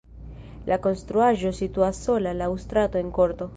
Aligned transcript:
La 0.71 0.77
konstruaĵo 0.85 1.53
situas 1.59 2.01
sola 2.09 2.35
laŭ 2.41 2.51
strato 2.67 3.05
en 3.07 3.15
korto. 3.21 3.49